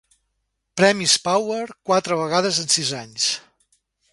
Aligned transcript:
premis 0.81 1.13
Power 1.27 1.61
quatre 1.91 2.19
vegades 2.23 2.63
en 2.65 2.73
sis 2.77 2.93
anys. 3.05 3.29